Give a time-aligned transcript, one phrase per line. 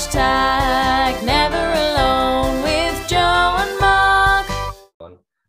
[0.00, 4.46] Hashtag never alone with Joe and Mark.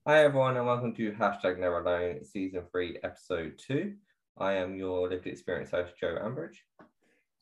[0.06, 3.94] Hi everyone and welcome to Hashtag Never Alone Season 3 Episode 2.
[4.40, 6.58] I am your lived experience host Joe Ambridge.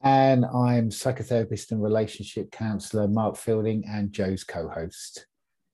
[0.04, 5.26] And I'm psychotherapist and relationship counsellor Mark Fielding and Joe's co-host.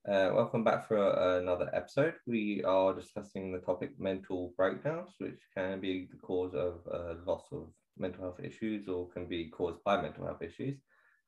[0.08, 2.14] Uh, welcome back for uh, another episode.
[2.26, 7.44] We are discussing the topic mental breakdowns, which can be the cause of uh, loss
[7.52, 7.68] of
[7.98, 10.78] mental health issues or can be caused by mental health issues.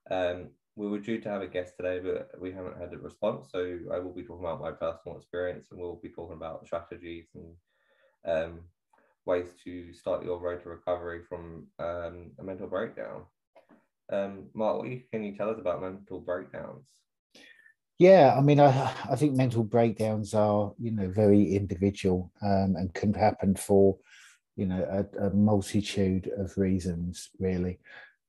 [0.09, 3.49] Um, we were due to have a guest today, but we haven't had a response.
[3.51, 7.27] So I will be talking about my personal experience and we'll be talking about strategies
[7.33, 7.55] and
[8.25, 8.59] um,
[9.25, 13.23] ways to start your road to recovery from um, a mental breakdown.
[14.11, 16.87] Um, Mark, what can you tell us about mental breakdowns?
[17.99, 22.93] Yeah, I mean, I, I think mental breakdowns are, you know, very individual um, and
[22.93, 23.97] can happen for,
[24.55, 27.79] you know, a, a multitude of reasons, really.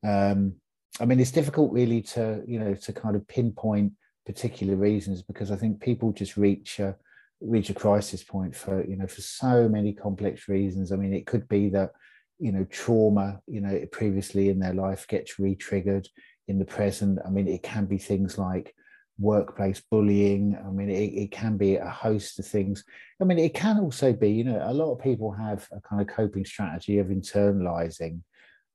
[0.03, 0.55] Um,
[1.01, 3.92] I mean, it's difficult really to, you know, to kind of pinpoint
[4.27, 6.97] particular reasons because I think people just reach a,
[7.41, 10.91] reach a crisis point for, you know, for so many complex reasons.
[10.91, 11.92] I mean, it could be that,
[12.39, 16.08] you know, trauma, you know, previously in their life gets re-triggered
[16.48, 17.19] in the present.
[17.25, 18.75] I mean, it can be things like
[19.19, 20.56] workplace bullying.
[20.64, 22.84] I mean, it, it can be a host of things.
[23.20, 26.00] I mean, it can also be, you know, a lot of people have a kind
[26.00, 28.20] of coping strategy of internalizing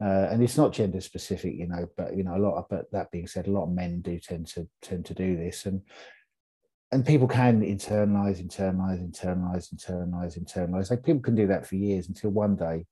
[0.04, 2.92] uh, and it's not gender specific, you know, but you know, a lot of, but
[2.92, 5.82] that being said, a lot of men do tend to tend to do this, and
[6.92, 10.90] and people can internalize, internalize, internalize, internalize, internalize.
[10.92, 12.86] Like people can do that for years until one day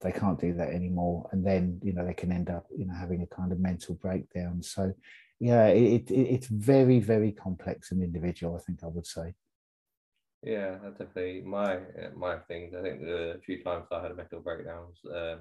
[0.00, 2.94] they can't do that anymore, and then you know they can end up, you know,
[2.94, 4.60] having a kind of mental breakdown.
[4.62, 4.92] So,
[5.38, 8.56] yeah, it, it it's very very complex and individual.
[8.56, 9.34] I think I would say.
[10.42, 11.78] Yeah, that's definitely my
[12.16, 12.74] my things.
[12.74, 14.98] I think the few times I had a mental breakdowns.
[15.14, 15.40] Um,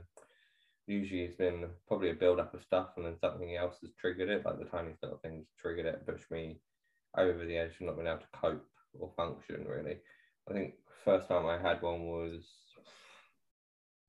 [0.88, 4.30] usually it's been probably a build up of stuff and then something else has triggered
[4.30, 6.58] it, like the tiniest little things triggered it, pushed me
[7.18, 8.66] over the edge and not being able to cope
[9.00, 9.98] or function really.
[10.50, 12.44] I think first time I had one was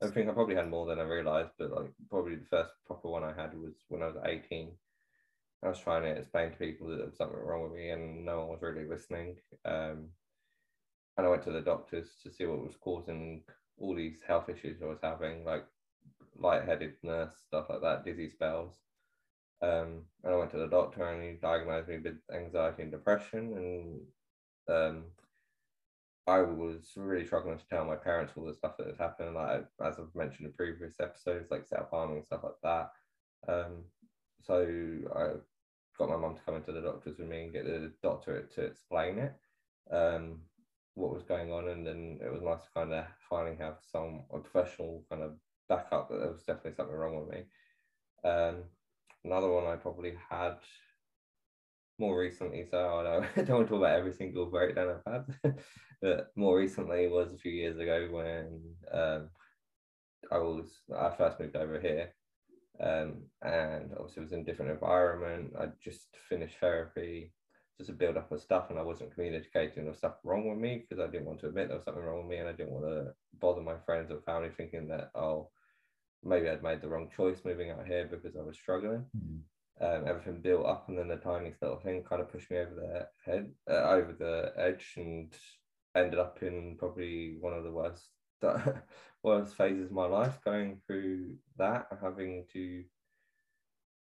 [0.02, 3.08] I think I probably had more than I realized, but like probably the first proper
[3.08, 4.72] one I had was when I was 18.
[5.64, 8.24] I was trying to explain to people that there was something wrong with me and
[8.24, 9.36] no one was really listening.
[9.64, 10.10] Um,
[11.16, 13.42] and I went to the doctors to see what was causing
[13.78, 15.64] all these health issues I was having, like
[16.38, 18.74] lightheadedness, stuff like that, dizzy spells.
[19.62, 23.54] Um, and I went to the doctor and he diagnosed me with anxiety and depression.
[24.68, 25.04] And um,
[26.26, 29.34] I was really struggling to tell my parents all the stuff that had happened.
[29.34, 32.90] Like as I've mentioned in previous episodes, like self harming and stuff like that.
[33.48, 33.84] Um,
[34.42, 34.66] so
[35.14, 35.38] I
[35.98, 38.60] got my mum to come into the doctors with me and get the doctor to
[38.62, 39.34] explain it,
[39.90, 40.40] um,
[40.94, 44.24] what was going on, and then it was nice to kind of finally have some
[44.32, 45.32] a professional kind of
[45.68, 47.44] back up that there was definitely something wrong with me.
[48.24, 48.64] Um,
[49.24, 50.56] another one I probably had
[51.98, 55.58] more recently, so I don't, want to talk about every single breakdown I've had,
[56.02, 58.60] but more recently was a few years ago when
[58.92, 59.28] um,
[60.30, 62.12] I was I first moved over here,
[62.80, 65.52] um, and obviously was in a different environment.
[65.58, 67.32] I just finished therapy,
[67.78, 70.58] just a build up of stuff, and I wasn't communicating there was stuff wrong with
[70.58, 72.52] me because I didn't want to admit there was something wrong with me, and I
[72.52, 75.48] didn't want to bother my friends or family thinking that oh
[76.26, 79.04] maybe I'd made the wrong choice moving out here because I was struggling.
[79.16, 79.40] Mm.
[79.78, 82.74] Um, everything built up, and then the tiniest little thing kind of pushed me over
[82.74, 85.34] the head, uh, over the edge, and
[85.94, 88.08] ended up in probably one of the worst
[89.22, 90.38] worst phases of my life.
[90.44, 92.84] Going through that, having to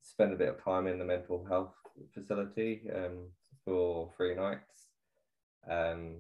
[0.02, 1.74] spend a bit of time in the mental health
[2.14, 3.30] facility um,
[3.66, 4.88] for three nights.
[5.70, 6.18] Um,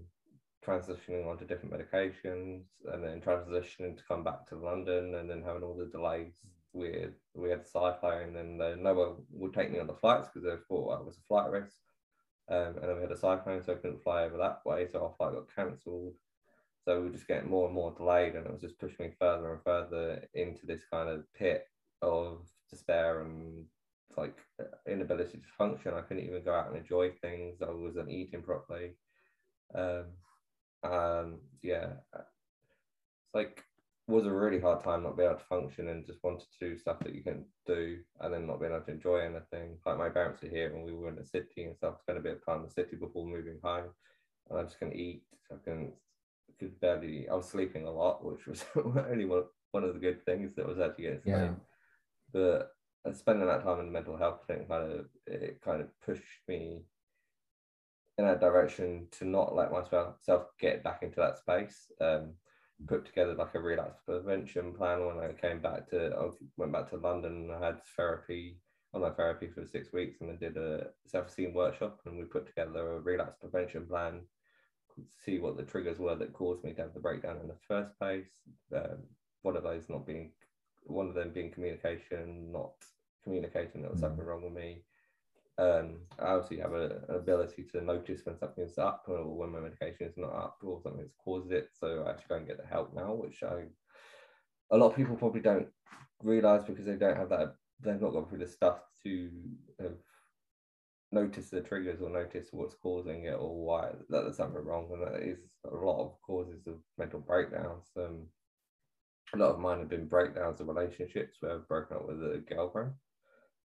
[0.65, 5.63] transitioning onto different medications and then transitioning to come back to London and then having
[5.63, 6.33] all the delays
[6.73, 10.27] with we had a cyclone and uh, no one would take me on the flights
[10.27, 11.75] because they thought I was a flight risk.
[12.49, 15.03] Um, and then we had a cyclone, so I couldn't fly over that way, so
[15.03, 16.13] our flight got cancelled.
[16.83, 19.13] So we were just getting more and more delayed, and it was just pushing me
[19.19, 21.65] further and further into this kind of pit
[22.03, 23.65] of despair and
[24.15, 24.37] like
[24.87, 25.93] inability to function.
[25.95, 27.61] I couldn't even go out and enjoy things.
[27.61, 28.91] I wasn't eating properly.
[29.73, 30.05] Um,
[30.91, 33.63] um, yeah, it's like
[34.07, 36.77] was a really hard time not being able to function and just wanted to do
[36.77, 39.77] stuff that you can do and then not being able to enjoy anything.
[39.83, 42.21] Like my parents are here and we were in the city and stuff, spent a
[42.21, 43.85] bit of time in the city before moving home.
[44.49, 45.23] And I just couldn't eat.
[45.51, 45.93] I couldn't
[46.59, 50.23] could barely I was sleeping a lot, which was only one, one of the good
[50.25, 51.21] things that was actually getting.
[51.25, 51.49] Yeah.
[52.31, 52.71] But
[53.13, 56.83] spending that time in the mental health thing kind of it kind of pushed me
[58.17, 61.91] in that direction to not let myself get back into that space.
[61.99, 62.33] Um,
[62.87, 66.89] put together like a relapse prevention plan when I came back to I went back
[66.89, 68.59] to London and I had therapy.
[68.93, 72.93] online therapy for six weeks and then did a self-esteem workshop and we put together
[72.93, 74.21] a relapse prevention plan
[74.93, 77.57] to see what the triggers were that caused me to have the breakdown in the
[77.67, 78.41] first place.
[78.73, 78.99] Um,
[79.41, 80.31] one of those not being,
[80.83, 82.71] one of them being communication, not
[83.23, 84.03] communicating that was Mm.
[84.07, 84.83] something wrong with me.
[85.57, 89.59] Um, I obviously have a, an ability to notice when something's up or when my
[89.59, 91.69] medication is not up or something's caused it.
[91.73, 93.63] So I actually go and get the help now, which I,
[94.71, 95.67] a lot of people probably don't
[96.21, 99.31] realize because they don't have that, they've not gone through the stuff to
[99.79, 99.93] have
[101.11, 104.89] notice the triggers or notice what's causing it or why that there's something wrong.
[104.91, 105.39] And that is
[105.71, 107.85] a lot of causes of mental breakdowns.
[107.97, 108.27] Um,
[109.33, 112.43] a lot of mine have been breakdowns of relationships where I've broken up with a
[112.47, 112.91] girlfriend.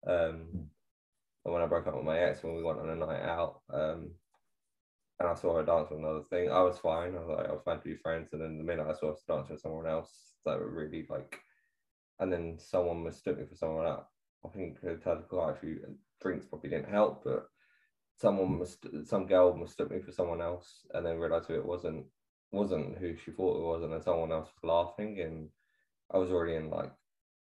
[0.05, 0.69] Um,
[1.51, 4.11] when I broke up with my ex, when we went on a night out, um,
[5.19, 7.15] and I saw her dance with another thing, I was fine.
[7.15, 8.29] I was like, I was fine to be friends.
[8.33, 10.11] And then the minute I saw her dance with someone else,
[10.45, 11.39] that were really like,
[12.19, 14.07] and then someone mistook me for someone else.
[14.45, 15.77] I think it had quite a
[16.21, 17.47] drinks probably didn't help, but
[18.15, 22.05] someone must, some girl mistook me for someone else, and then realized who it wasn't
[22.51, 25.49] wasn't who she thought it was, and then someone else was laughing, and
[26.13, 26.91] I was already in like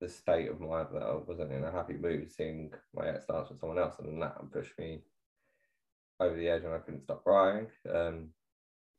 [0.05, 3.49] the state of mind that I wasn't in a happy mood seeing my ex dance
[3.49, 5.01] with someone else, and that pushed me
[6.21, 7.67] over the edge, and I couldn't stop crying.
[7.89, 8.29] Um,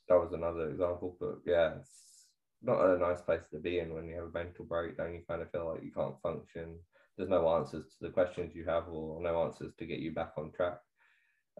[0.09, 2.27] that was another example, but yeah, it's
[2.63, 5.13] not a nice place to be in when you have a mental breakdown.
[5.13, 6.79] You kind of feel like you can't function.
[7.17, 10.31] There's no answers to the questions you have, or no answers to get you back
[10.37, 10.79] on track.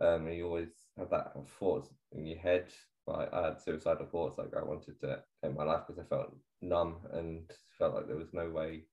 [0.01, 2.65] Um, and you always have that thoughts in your head.
[3.07, 6.35] Like I had suicidal thoughts, like I wanted to end my life because I felt
[6.61, 7.43] numb and
[7.77, 8.85] felt like there was no way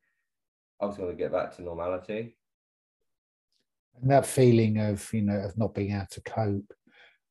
[0.82, 2.36] I was going to get back to normality.
[4.00, 6.72] And that feeling of, you know, of not being able to cope.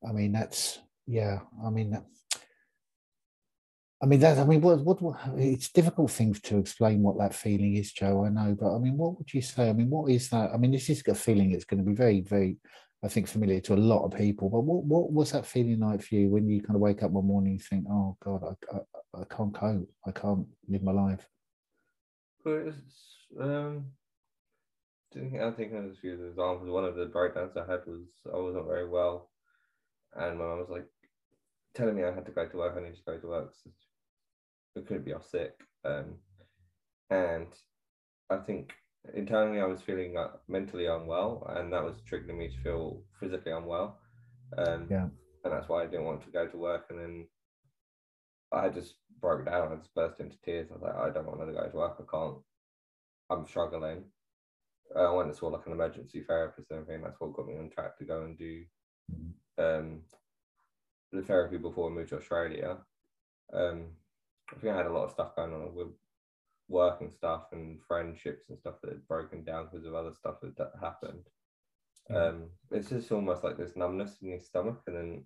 [0.08, 2.02] I mean, that's, yeah, I mean,
[4.02, 7.36] I mean, that, I mean, what, what, what, it's difficult thing to explain what that
[7.36, 9.70] feeling is, Joe, I know, but I mean, what would you say?
[9.70, 10.52] I mean, what is that?
[10.54, 12.58] I mean, this is a feeling that's going to be very, very,
[13.04, 16.02] I think, familiar to a lot of people, but what, what was that feeling like
[16.02, 18.78] for you when you kind of wake up one morning and think, oh God, I,
[18.78, 21.28] I, I can't cope, I can't live my life?
[23.40, 23.92] Um,
[25.12, 26.70] didn't I think there's a few examples.
[26.70, 29.32] One of the breakdowns I had was I wasn't very well,
[30.16, 30.88] and my mum was like
[31.74, 32.76] telling me I had to go to work.
[32.78, 33.54] I need to go to work.
[33.54, 33.72] So
[34.78, 35.54] I couldn't be off sick.
[35.84, 36.16] Um,
[37.10, 37.48] and
[38.30, 38.74] I think
[39.14, 43.52] internally I was feeling uh, mentally unwell, and that was triggering me to feel physically
[43.52, 44.00] unwell.
[44.58, 45.08] Um, Yeah.
[45.44, 46.86] And that's why I didn't want to go to work.
[46.90, 47.28] And then
[48.52, 49.72] I just broke down.
[49.72, 50.70] I just burst into tears.
[50.70, 51.98] I was like, I don't want to go to work.
[52.00, 52.38] I can't.
[53.30, 54.04] I'm struggling.
[54.94, 57.04] Uh, I went and saw like an emergency therapist and everything.
[57.04, 58.64] That's what got me on track to go and do
[59.58, 60.02] um,
[61.12, 62.78] the therapy before I moved to Australia.
[63.54, 63.92] Um,
[64.52, 65.88] I think I had a lot of stuff going on with
[66.68, 70.36] work and stuff and friendships and stuff that had broken down because of other stuff
[70.42, 71.24] that, that happened.
[72.14, 75.24] Um, it's just almost like this numbness in your stomach, and then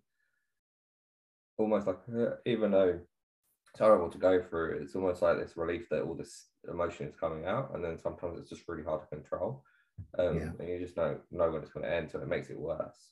[1.57, 2.99] almost like uh, even though
[3.75, 7.15] it's horrible to go through, it's almost like this relief that all this emotion is
[7.17, 9.65] coming out, and then sometimes it's just really hard to control,
[10.17, 10.51] um, Yeah.
[10.59, 13.09] and you just don't know when it's going to end, so it makes it worse.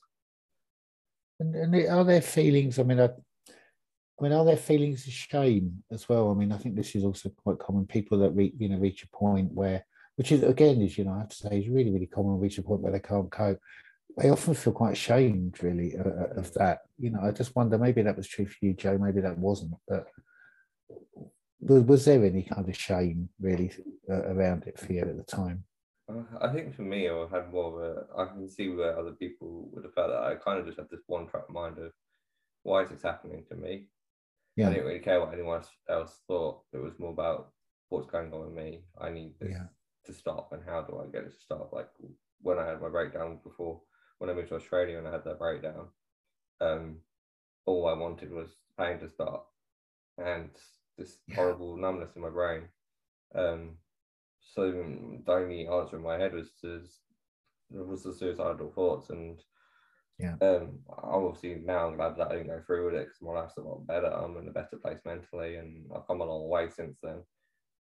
[1.38, 2.78] And, and are there feelings?
[2.78, 6.30] I mean, I, I mean, are there feelings of shame as well?
[6.30, 7.86] I mean, I think this is also quite common.
[7.86, 9.84] People that reach, you know, reach a point where,
[10.16, 12.40] which is again, is you know, I have to say, is really, really common.
[12.40, 13.58] Reach a point where they can't cope.
[14.16, 16.78] They often feel quite ashamed, really, uh, uh, of that.
[16.98, 17.76] You know, I just wonder.
[17.76, 18.96] Maybe that was true for you, Joe.
[18.96, 19.74] Maybe that wasn't.
[19.86, 20.06] But
[21.60, 23.72] was, was there any kind of shame really
[24.10, 25.64] uh, around it for you at the time?
[26.08, 28.20] Uh, I think for me, I had more of a.
[28.22, 30.22] I can see where other people would have felt that.
[30.22, 31.92] I kind of just had this one track mind of
[32.62, 33.88] why is this happening to me?
[34.56, 36.62] Yeah, I didn't really care what anyone else- else thought.
[36.72, 37.52] It was more about
[37.88, 38.84] what's going on with me.
[38.98, 39.66] I need this Yeah.
[40.04, 41.72] to stop, and how do I get it to stop?
[41.72, 41.88] Like
[42.42, 43.80] when I had my breakdown before,
[44.18, 45.88] when I moved to Australia and I had that breakdown,
[46.60, 47.00] um,
[47.64, 49.53] all I wanted was pain to stop,
[50.18, 50.56] and
[50.96, 51.36] this Yeah.
[51.36, 52.68] horrible numbness in my brain.
[53.34, 53.78] Um,
[54.40, 56.84] so the only answer in my head was to
[57.70, 59.42] was the suicidal thoughts and
[60.18, 60.36] Yeah.
[60.40, 63.32] um I'm obviously now I'm glad that I didn't go through with it because my
[63.32, 66.48] life's a lot better I'm in a better place mentally and I've come a long
[66.48, 67.24] way since then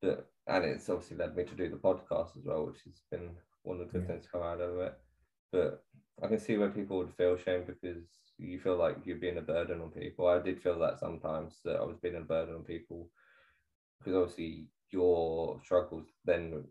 [0.02, 3.38] but, and it's obviously led me to do the podcast as well which has been
[3.64, 4.08] one of the good Yeah.
[4.08, 4.94] things to come out of it
[5.52, 5.84] but
[6.24, 8.04] I can see where people would feel shame because
[8.38, 11.78] you feel like you're being a burden on people I did feel that sometimes that
[11.78, 13.10] I was being a burden on people
[14.00, 16.64] because obviously your struggles then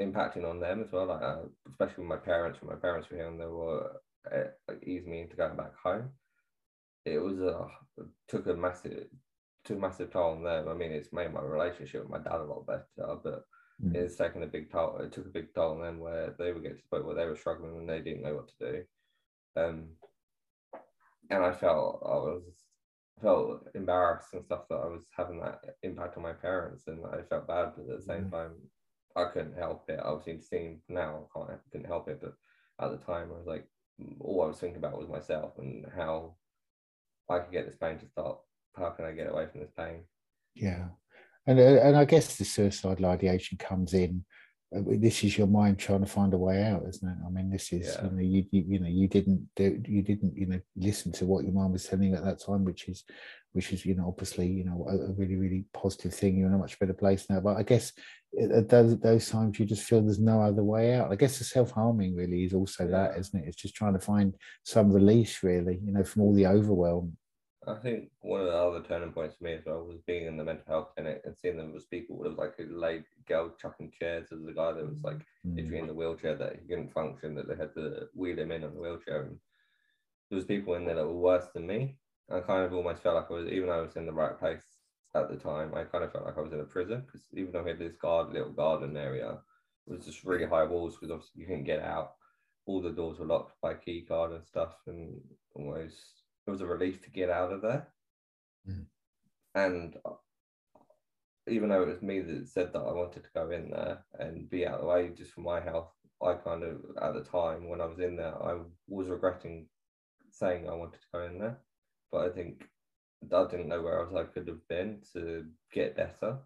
[0.00, 1.06] impacting on them as well.
[1.06, 1.38] Like uh,
[1.68, 4.00] especially with my parents, when my parents were here and they were
[4.32, 6.10] uh, like easing me into going back home.
[7.04, 7.66] It was a
[8.28, 9.06] took a massive
[9.64, 10.68] took a massive toll on them.
[10.68, 13.44] I mean, it's made my relationship with my dad a lot better, but
[13.84, 13.94] Mm.
[13.94, 14.98] it's taken a big toll.
[14.98, 17.14] It took a big toll on them where they were getting to the point where
[17.14, 18.84] they were struggling and they didn't know what to do.
[19.56, 19.88] Um,
[21.30, 22.42] and I felt I was
[23.20, 27.22] felt embarrassed and stuff that I was having that impact on my parents, and I
[27.22, 28.30] felt bad, but at the same Mm.
[28.30, 28.70] time,
[29.16, 30.00] I couldn't help it.
[30.00, 32.34] Obviously, seeing now, I can't couldn't help it, but
[32.80, 33.68] at the time, I was like,
[34.20, 36.36] all I was thinking about was myself and how
[37.28, 38.46] I could get this pain to stop.
[38.76, 40.04] How can I get away from this pain?
[40.54, 40.88] Yeah,
[41.48, 44.24] and uh, and I guess the suicidal ideation comes in.
[44.76, 47.16] uh, This is your mind trying to find a way out, isn't it?
[47.26, 48.04] I mean, this is Yeah.
[48.04, 51.26] you know you, you you know you didn't do you didn't you know listen to
[51.30, 52.98] what your mind was telling you at that time, which is
[53.54, 56.36] which is you know obviously you know a, a really really positive thing.
[56.36, 57.40] You're in a much better place now.
[57.40, 57.92] But I guess
[58.42, 61.10] at at those those times you just feel there's no other way out.
[61.12, 63.20] I guess the self harming really is also that, Yeah.
[63.20, 63.48] isn't it?
[63.48, 67.16] It's just trying to find some release, really, you know, from all the overwhelm.
[67.66, 70.36] I think one of the other turning points for me as well was being in
[70.36, 72.18] the mental health clinic and seeing them as people.
[72.18, 74.28] There was like a late girl chucking chairs.
[74.28, 75.56] There was a guy that was like Mm.
[75.56, 78.64] literally in the wheelchair that he couldn't function, that they had to wheel him in
[78.64, 79.22] on the wheelchair.
[79.22, 79.38] And
[80.30, 81.98] there was people in there that were worse than me.
[82.30, 84.38] I kind of almost felt like I was, even though I was in the right
[84.38, 84.64] place
[85.14, 87.52] at the time, I kind of felt like I was in a prison because even
[87.52, 89.40] though we had this guard, little garden area,
[89.86, 92.12] it was just really high walls because obviously you couldn't get out.
[92.66, 95.20] All the doors were locked by key card and stuff, and
[95.54, 96.17] almost
[96.48, 97.88] it was a relief to get out of there.
[98.68, 98.86] Mm.
[99.54, 100.14] And uh,
[101.46, 104.48] even though it was me that said that I wanted to go in there and
[104.48, 105.90] be out of the way just for my health,
[106.22, 108.56] I kind of at the time when I was in there, I
[108.88, 109.68] was regretting
[110.30, 111.58] saying I wanted to go in there,
[112.10, 112.64] but I think
[113.30, 116.38] I didn't know where else I could have been to get better.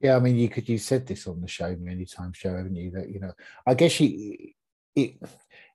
[0.00, 0.68] Yeah, I mean, you could.
[0.68, 2.92] You said this on the show many times, Joe, haven't you?
[2.92, 3.32] That you know,
[3.66, 4.52] I guess you,
[4.94, 5.16] it,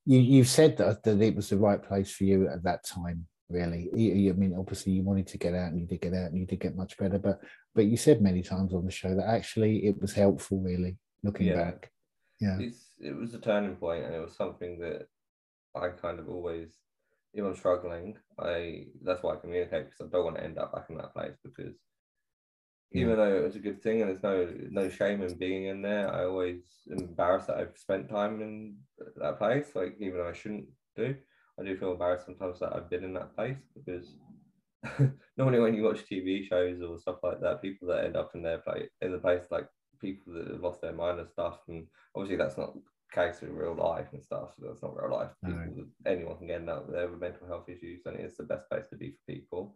[0.06, 3.28] you, you've said that that it was the right place for you at that time.
[3.50, 6.14] Really, You- you- I mean, obviously, you wanted to get out, and you did get
[6.14, 7.20] out, and you did get much better.
[7.20, 7.40] But,
[7.76, 10.60] but you said many times on the show that actually it was helpful.
[10.62, 11.56] Really, looking Yeah.
[11.64, 11.92] back,
[12.40, 15.08] yeah, It's it was a turning point, and it was something that
[15.76, 16.70] I kind of always,
[17.34, 20.74] if I'm struggling, I that's why I communicate because I don't want to end up
[20.74, 21.76] back in that place because
[22.94, 25.82] even though it was a good thing and there's no no shame in being in
[25.82, 28.76] there, I always embarrassed that I've spent time in
[29.18, 29.72] that place.
[29.76, 31.16] Like even though I shouldn't do,
[31.60, 34.16] I do feel embarrassed sometimes that I've been in that place because
[35.38, 38.44] normally when you watch TV shows or stuff like that, people that end up in
[38.44, 39.68] their place in the place like
[40.00, 42.74] people that have lost their mind and stuff, and obviously that's not
[43.12, 44.50] case in real life and stuff.
[44.60, 45.30] So that's not real life.
[45.44, 45.86] No.
[46.06, 48.98] Anyone can get up there with mental health issues, and it's the best place to
[48.98, 49.76] be for people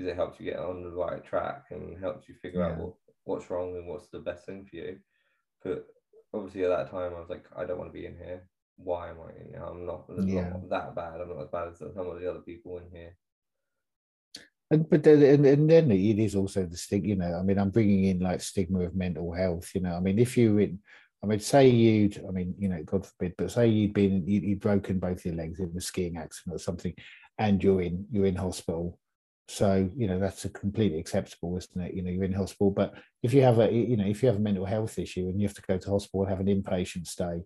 [0.00, 2.94] because it helps you get on the right track and helps you figure out what,
[3.24, 4.98] what's wrong and what's the best thing for you.
[5.62, 5.86] But
[6.32, 8.48] obviously at that time I was like, I don't want to be in here.
[8.76, 9.62] Why am I in here?
[9.62, 10.48] I'm not, Yeah.
[10.48, 11.20] not that bad.
[11.20, 13.14] I'm not as bad as some of the other people in here.
[14.70, 17.08] And but then, and, and then it is also the stigma.
[17.08, 19.68] You know, I mean, I'm bringing in like stigma of mental health.
[19.74, 20.78] You know, I mean, if you in,
[21.24, 24.40] I mean, say you'd, I mean, you know, God forbid, but say you'd been, you,
[24.40, 26.94] you'd broken both your legs in a skiing accident or something,
[27.36, 28.99] and you're in, you're in hospital.
[29.50, 31.92] So you know that's a completely acceptable, isn't it?
[31.94, 34.36] You know, you're in hospital, but if you have a, you know, if you have
[34.36, 37.08] a mental health issue and you have to go to hospital and have an inpatient
[37.08, 37.42] stay,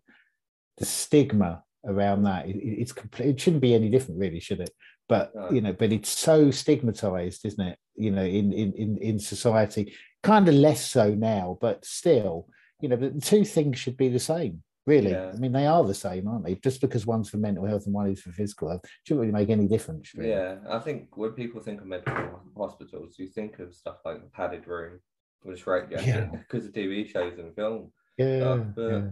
[0.76, 3.30] the stigma around that, it, it's complete.
[3.30, 4.70] It shouldn't be any different, really, should it?
[5.08, 5.50] But No.
[5.50, 7.78] you know, but it's so stigmatized, isn't it?
[7.96, 12.49] You know, in in in, in society, kind of less so now, but still,
[12.82, 14.62] you know, the two things should be the same.
[14.86, 15.30] Really, Yeah.
[15.32, 16.56] I mean, they are the same, aren't they?
[16.56, 19.48] Just because one's for mental health and one is for physical health, shouldn't really make
[19.48, 20.14] any difference.
[20.14, 20.30] Really.
[20.30, 24.28] Yeah, I think when people think of mental hospitals, you think of stuff like the
[24.28, 25.00] padded room,
[25.42, 27.92] which right, yeah, because of TV shows and film.
[28.18, 29.08] yeah, but- yeah.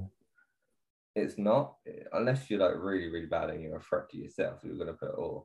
[1.15, 1.75] It's not
[2.15, 4.61] unless you're like really, really bad and you're a threat to yourself.
[4.65, 5.45] You're gonna put or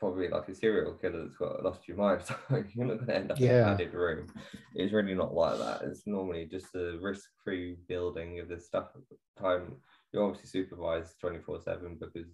[0.00, 2.22] probably like a serial killer that's got lost your mind.
[2.26, 4.26] So you're not gonna end up in a padded room.
[4.74, 5.82] It's really not like that.
[5.82, 8.88] It's normally just a risk-free building of this stuff.
[8.96, 9.76] At the time
[10.12, 12.28] you're obviously supervised 24/7 because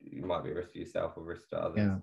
[0.00, 1.78] you might be a risk to yourself or risk to others.
[1.78, 1.98] Yeah.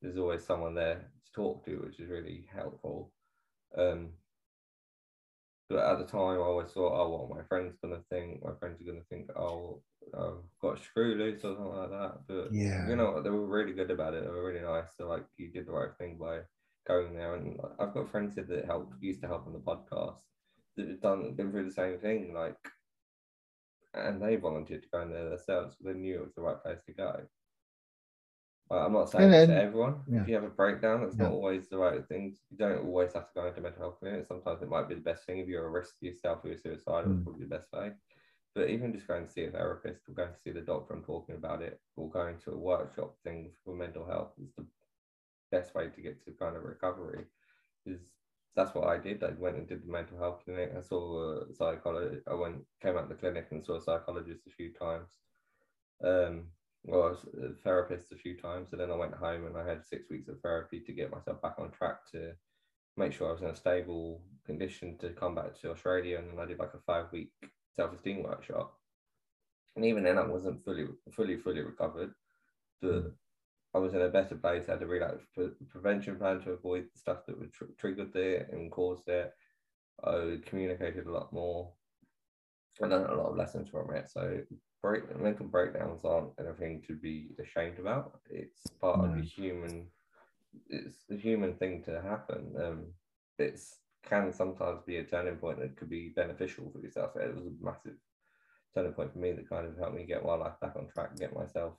[0.00, 3.12] There's always someone there to talk to, which is really helpful.
[3.76, 4.10] Um,
[5.68, 8.44] but at the time, I always thought, oh, what my friends gonna think?
[8.44, 9.82] My friends are gonna think, oh,
[10.14, 12.18] I've got screw loose or something like that.
[12.28, 12.88] But Yeah.
[12.88, 14.24] you know, they were really good about it.
[14.24, 14.94] They were really nice.
[14.96, 16.40] They're like, you did the right thing by
[16.86, 17.34] going there.
[17.34, 20.18] And I've got friends here that helped, used to help on the podcast
[20.76, 22.32] that have done been through the same thing.
[22.32, 22.56] Like,
[23.94, 25.76] and they volunteered to go in there themselves.
[25.80, 27.26] They knew it was the right place to go.
[28.70, 30.02] I'm not saying then- to everyone.
[30.08, 30.22] yeah.
[30.22, 32.36] If you have a breakdown, it's not always the right thing.
[32.50, 34.26] You don't always have to go into mental health clinic.
[34.26, 36.58] Sometimes it might be the best thing if you're a risk to yourself or you're
[36.58, 37.12] suicidal.
[37.12, 37.24] It's Mm.
[37.24, 37.92] probably the best way.
[38.54, 41.04] But even just going to see a therapist or going to see the doctor and
[41.04, 44.66] talking about it or going to a workshop thing for mental health is the
[45.52, 47.26] best way to get to kind of recovery.
[47.84, 48.00] Is
[48.56, 49.22] that's what I did.
[49.22, 50.72] I went and did the mental health clinic.
[50.76, 52.26] I saw a psychologist.
[52.26, 55.10] I went came out of the clinic and saw a psychologist a few times.
[56.02, 56.46] Um,
[56.86, 60.08] well, a therapist a few times, and then I went home and I had six
[60.08, 62.32] weeks of therapy to get myself back on track to
[62.96, 66.18] make sure I was in a stable condition to come back to Australia.
[66.18, 67.30] And then I did like a five week
[67.74, 68.74] self esteem workshop.
[69.74, 72.12] And even then, I wasn't fully, fully, fully recovered.
[72.80, 73.08] But hmm.
[73.74, 74.68] I was in a better place.
[74.68, 78.14] I had a relapse pre- prevention plan to avoid the stuff that would tr- triggered
[78.14, 79.34] it and caused it.
[80.04, 81.72] I communicated a lot more.
[82.82, 84.08] I learned a lot of lessons from it.
[84.10, 84.40] So
[84.82, 88.20] break, mental breakdowns aren't anything to be ashamed about.
[88.30, 89.86] It's part of the human.
[90.68, 92.54] It's a human thing to happen.
[92.62, 92.86] Um,
[93.38, 93.76] it's
[94.08, 97.16] can sometimes be a turning point that could be beneficial for yourself.
[97.16, 97.96] It was a massive
[98.74, 101.16] turning point for me that kind of helped me get my life back on track,
[101.16, 101.74] get myself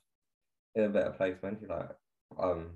[0.75, 1.69] in a better place mentally.
[1.69, 1.89] Like
[2.37, 2.71] um,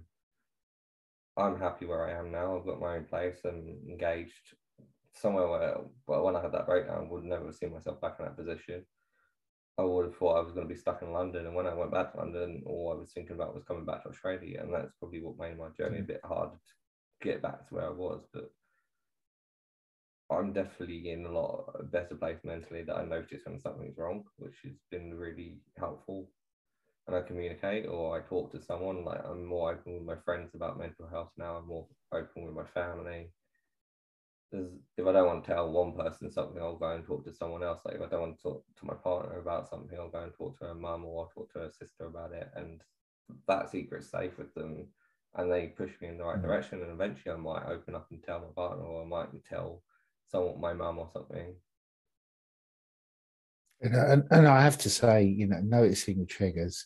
[1.38, 2.58] I'm happy where I am now.
[2.58, 4.56] I've got my own place and engaged
[5.13, 8.16] somewhere where, well, when I had that breakdown, I would never have seen myself back
[8.20, 8.86] in that position.
[9.78, 11.74] I would have thought I was going to be stuck in London, and when I
[11.74, 14.74] went back to London, all I was thinking about was coming back to Australia, and
[14.74, 16.08] that's probably what made my journey a mm.
[16.08, 18.22] bit harder to get back to where I was.
[18.34, 18.51] But
[20.32, 24.24] I'm definitely in a lot a better place mentally that I notice when something's wrong,
[24.38, 26.30] which has been really helpful.
[27.08, 29.04] And I communicate or I talk to someone.
[29.04, 31.58] Like I'm more open with my friends about mental health now.
[31.58, 33.32] I'm more open with my family.
[34.51, 34.67] There's,
[34.98, 37.63] if I don't want to tell one person something, I'll go and talk to someone
[37.63, 37.81] else.
[37.86, 40.34] Like if I don't want to talk to my partner about something, I'll go and
[40.34, 42.51] talk to her mum or I'll talk to her sister about it.
[42.55, 42.81] And
[43.48, 44.88] that secret's safe with them.
[45.36, 46.43] And they push me in the right Mm.
[46.43, 46.81] direction.
[46.81, 49.84] And eventually I might open up and tell my partner or I might tell
[50.27, 51.55] someone, my mum or something.
[53.81, 56.86] And, and, and I have to say, you know, noticing triggers,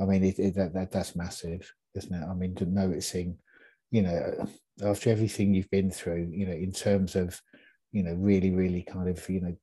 [0.00, 2.26] I mean, it, it, that, that that's massive, isn't it?
[2.26, 3.38] I mean, to noticing,
[3.90, 4.48] you know,
[4.84, 7.40] after everything you've been through, you know, in terms of,
[7.92, 9.56] you know, really, really kind of, you know,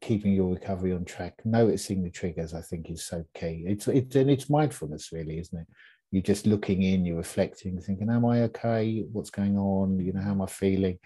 [0.00, 3.64] keeping your recovery on track, noticing the triggers, I think is so key.
[3.66, 5.66] It's it's and it's mindfulness, really, isn't it?
[6.12, 9.04] You're just looking in, you're reflecting, thinking, "Am I okay?
[9.12, 9.98] What's going on?
[9.98, 10.98] You know, how am I feeling?"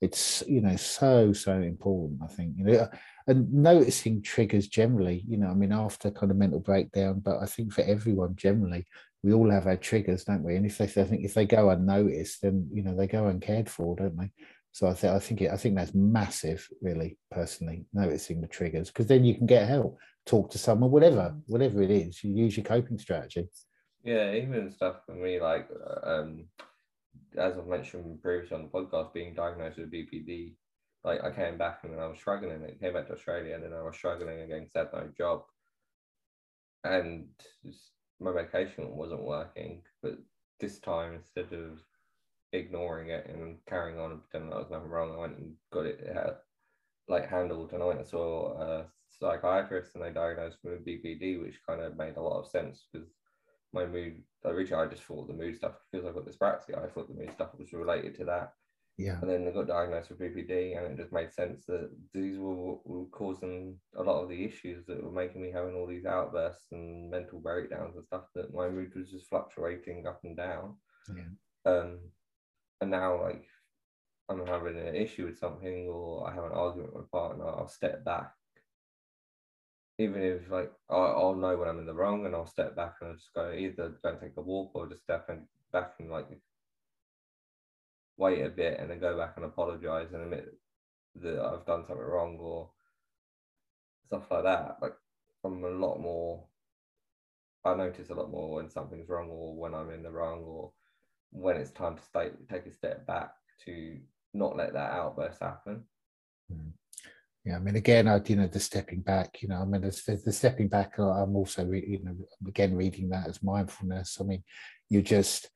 [0.00, 2.20] It's you know so so important.
[2.22, 2.88] I think you know, uh,
[3.26, 5.24] and noticing triggers generally.
[5.26, 8.86] You know, I mean, after kind of mental breakdown, but I think for everyone generally,
[9.22, 10.56] we all have our triggers, don't we?
[10.56, 13.70] And if they, I think if they go unnoticed, then you know they go uncared
[13.70, 14.30] for, don't they?
[14.72, 18.88] So I think I think it, I think that's massive, really, personally, noticing the triggers
[18.88, 21.40] because then you can get help, talk to someone, whatever, mm.
[21.46, 22.22] whatever it is.
[22.22, 23.48] You use your coping strategy.
[24.04, 26.44] Yeah, even stuff for me like uh, um
[27.38, 30.54] as I've mentioned previously on the podcast, being diagnosed with BPD,
[31.04, 32.64] like I came back and I was struggling.
[32.64, 35.12] I came back to Australia and then I was struggling again because I had no
[35.16, 35.42] job,
[36.84, 37.26] and
[38.20, 39.82] my medication wasn't working.
[40.02, 40.18] But
[40.60, 41.80] this time, instead of
[42.52, 45.86] ignoring it and carrying on and pretending there was nothing wrong, I went and got
[45.86, 46.32] it uh,
[47.08, 51.40] like handled, and I went and saw a psychiatrist, and they diagnosed me with BPD,
[51.42, 53.08] which kind of made a lot of sense because
[53.72, 54.24] my mood.
[54.44, 56.78] Originally, I just thought the mood stuff because I've got dyspraxia.
[56.84, 58.54] I thought the mood stuff was related to that,
[58.98, 62.38] Yeah, and then I got diagnosed with BPD, and it just made sense that these
[62.38, 66.04] were, were causing a lot of the issues that were making me having all these
[66.06, 68.26] outbursts and mental breakdowns and stuff.
[68.34, 70.76] That my mood was just fluctuating up and down.
[71.08, 71.28] yeah,
[71.66, 72.12] Um,
[72.80, 73.46] and now like
[74.28, 77.68] I'm having an issue with something or I have an argument with my partner, I'll
[77.68, 78.35] step back.
[79.98, 82.96] Even if like I'll, I'll know when I'm in the wrong and I'll step back
[83.00, 86.10] and I'll just go either and take a walk or just step in, back and
[86.10, 86.26] like
[88.18, 90.48] wait a bit and then go back and apologize and admit
[91.16, 92.70] that I've done something wrong or
[94.06, 94.76] stuff like that.
[94.82, 94.94] Like
[95.44, 96.44] I'm a lot more
[97.66, 100.70] I notice a lot more when something's wrong or when I'm in the wrong or
[101.30, 103.32] when it's time to stay, take a step back
[103.64, 103.98] to
[104.32, 105.84] not let that outburst happen.
[106.52, 106.72] Mm.
[107.46, 107.56] Yeah.
[107.56, 109.40] I mean, again, I you know the stepping back.
[109.40, 110.94] You know, I mean, the, the stepping back.
[110.98, 114.18] uh, I'm also you know again reading that as mindfulness.
[114.20, 114.42] I mean,
[114.90, 115.48] you're just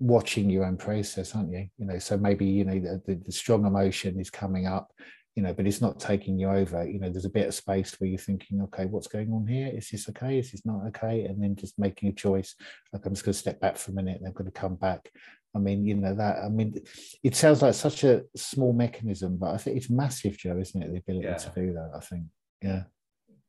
[0.00, 1.68] watching your own process, aren't you?
[1.78, 4.92] You know, so maybe you know the, the, the strong emotion is coming up,
[5.36, 6.84] you know, but it's not taking you over.
[6.84, 9.70] You know, there's a bit of space where you're thinking, okay, what's going on here?
[9.72, 10.40] Is this okay?
[10.40, 11.26] Is this not okay?
[11.26, 12.56] And then just making a choice.
[12.92, 14.74] Like I'm just going to step back for a minute, and I'm going to come
[14.74, 15.10] back.
[15.56, 16.44] I mean, you know that.
[16.44, 16.80] I mean,
[17.22, 20.92] it sounds like such a small mechanism, but I think it's massive, Joe, isn't it?
[20.92, 21.36] The ability Yeah.
[21.36, 21.90] to do that.
[21.94, 22.24] I think.
[22.62, 22.84] Yeah.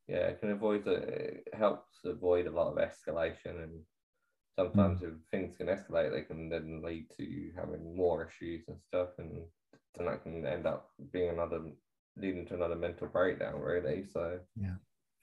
[0.08, 3.82] Yeah, it can avoid the, it helps avoid a lot of escalation and
[4.58, 5.08] sometimes hmm.
[5.08, 9.42] if things can escalate, they can then lead to having more issues and stuff, and
[9.96, 11.62] then that can end up being another
[12.16, 14.06] leading to another mental breakdown, really.
[14.06, 14.76] So Yeah.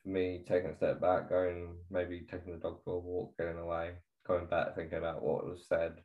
[0.02, 3.58] for me, taking a step back, going maybe taking the dog for a walk, getting
[3.58, 3.94] away,
[4.26, 5.96] coming back, thinking about what was said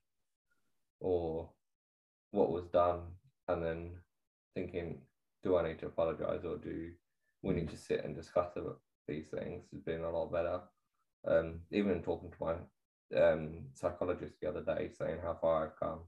[1.00, 1.50] or
[2.32, 3.02] what was done,
[3.48, 3.92] and then
[4.56, 5.02] thinking,
[5.44, 6.92] do I need to apologize or do
[7.42, 8.50] we need to sit and discuss
[9.08, 10.62] these things has been a lot better.
[11.28, 16.00] Um, even talking to my um, psychologist the other day, saying how far I've come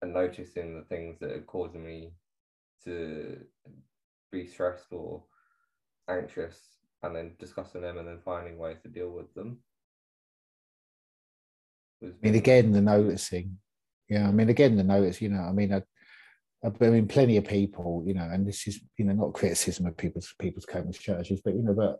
[0.00, 2.12] and noticing the things that are causing me
[2.84, 3.38] to
[4.30, 5.24] be stressed or
[6.08, 6.58] anxious,
[7.02, 9.58] and then discussing them and then finding ways to deal with them.
[12.02, 13.58] I mean, again, the noticing.
[14.08, 15.20] Yeah, I mean, again, the notice.
[15.20, 15.82] You know, I mean, I,
[16.64, 18.02] I mean, plenty of people.
[18.06, 21.54] You know, and this is you know not criticism of people's people's covenants churches, but
[21.54, 21.98] you know, but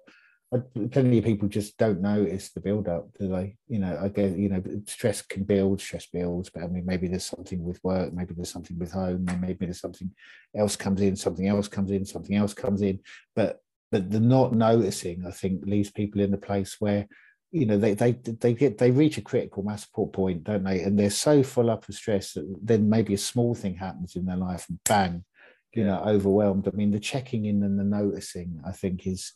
[0.92, 3.56] plenty of people just don't notice the build up, do they?
[3.68, 7.06] You know, I guess you know, stress can build, stress builds, but I mean, maybe
[7.06, 10.10] there's something with work, maybe there's something with home, maybe there's something
[10.56, 13.00] else comes in, something else comes in, something else comes in.
[13.36, 17.06] But but the not noticing, I think, leaves people in a place where
[17.50, 20.82] you know they they they get they reach a critical mass support point, don't they?
[20.82, 24.26] And they're so full up of stress that then maybe a small thing happens in
[24.26, 25.24] their life and bang,
[25.72, 25.96] you yeah.
[25.96, 26.68] know, overwhelmed.
[26.68, 29.32] I mean, the checking in and the noticing, I think, is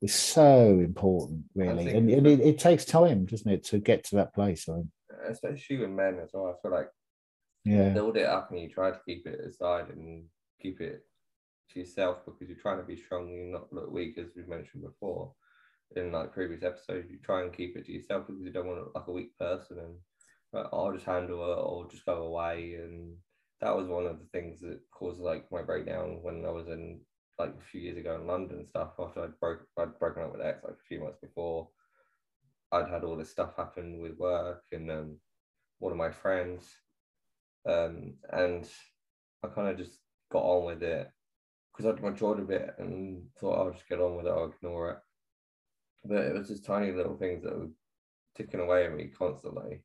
[0.00, 4.16] is so important, really, and, and it, it, takes time, doesn't it, to get to
[4.16, 4.66] that place?
[4.66, 6.46] I mean, uh, especially with men as well.
[6.46, 6.88] I feel like
[7.64, 10.24] yeah, build it up and you try to keep it aside and
[10.62, 11.04] keep it
[11.72, 14.82] to yourself because you're trying to be strong and not look weak, as we mentioned
[14.82, 15.34] before
[15.96, 17.10] in like previous episodes.
[17.10, 19.36] You try and keep it to yourself because you don't want to like a weak
[19.38, 19.94] person and
[20.52, 23.16] like, I'll just handle it or just go away and
[23.60, 27.00] that was one of the things that caused like my breakdown when I was in
[27.38, 30.32] like a few years ago in London and stuff after I'd broke I'd broken up
[30.32, 31.68] with ex like a few months before.
[32.72, 35.16] I'd had all this stuff happen with work and um,
[35.80, 36.68] one of my friends,
[37.66, 38.68] um, and
[39.42, 39.98] I kind of just
[40.30, 41.10] got on with it
[41.72, 44.90] because I'd matured a bit and thought I'll just get on with it, I'll ignore
[44.90, 44.98] it.
[46.04, 47.68] But it was just tiny little things that were
[48.34, 49.84] ticking away at me constantly.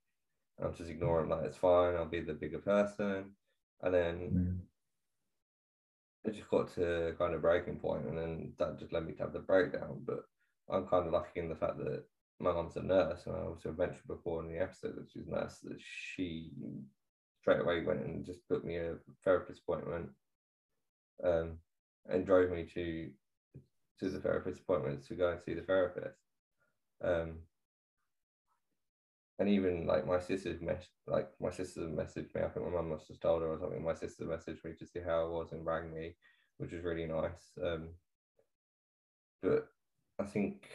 [0.59, 1.95] I'm just ignoring like It's fine.
[1.95, 3.35] I'll be the bigger person,
[3.81, 4.61] and then mm
[6.23, 9.23] it just got to kind of breaking point, and then that just led me to
[9.23, 10.01] have the breakdown.
[10.05, 10.23] But
[10.69, 12.03] I'm kind of lucky in the fact that
[12.39, 15.31] my mum's a nurse, and I also mentioned before in the episode that she's a
[15.31, 16.51] nurse that she
[17.41, 20.09] straight away went and just booked me a therapist appointment,
[21.23, 21.59] um,
[22.09, 23.11] and drove me to
[23.99, 26.19] to the therapist appointments to go and see the therapist.
[27.03, 27.39] Um,
[29.39, 32.41] and even like my sister's mess like my sister messaged me.
[32.41, 33.83] I think my mum must have told her or something.
[33.83, 36.15] My sister messaged me to see how I was and rang me,
[36.57, 37.51] which was really nice.
[37.61, 37.89] Um,
[39.41, 39.67] but
[40.19, 40.69] I think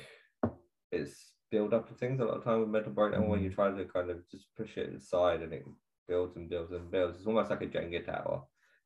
[0.93, 3.71] it's build up of things a lot of time with mental breakdown when you try
[3.71, 5.65] to kind of just push it aside and it
[6.07, 7.19] builds and builds and builds.
[7.19, 8.43] It's almost like a Jenga tower.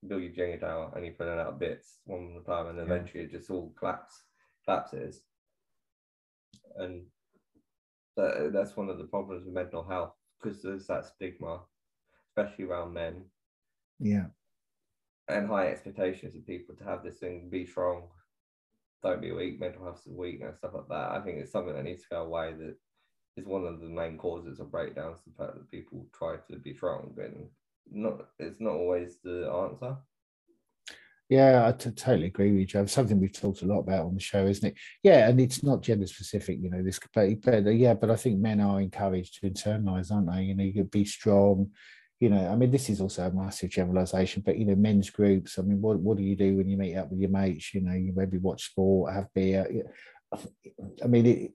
[0.07, 2.79] Build your Jenga tower and you put it out bits one at a time, and
[2.79, 3.27] eventually yeah.
[3.27, 4.23] it just all collapse
[4.65, 5.23] collapses.
[6.77, 7.05] And
[8.17, 11.61] that, that's one of the problems with mental health because there's that stigma,
[12.29, 13.25] especially around men.
[13.99, 14.27] Yeah.
[15.29, 18.09] And high expectations of people to have this thing be strong,
[19.03, 21.13] don't be weak, mental health is weak, and stuff like that.
[21.13, 22.53] I think it's something that needs to go away.
[22.53, 22.77] That
[23.37, 25.21] is one of the main causes of breakdowns.
[25.27, 27.49] The fact that people try to be strong and
[27.91, 29.97] not, it's not always the answer.
[31.31, 32.87] Yeah, I t- totally agree with you.
[32.87, 34.75] Something we've talked a lot about on the show, isn't it?
[35.03, 36.83] Yeah, and it's not gender specific, you know.
[36.83, 40.43] This, but, but uh, yeah, but I think men are encouraged to internalize, aren't they?
[40.43, 41.71] You know, you could be strong.
[42.21, 45.59] You know, I mean, this is also a massive generalization, but you know, men's groups.
[45.59, 47.73] I mean, what what do you do when you meet up with your mates?
[47.73, 49.67] You know, you maybe watch sport, have beer.
[51.03, 51.53] I mean, it,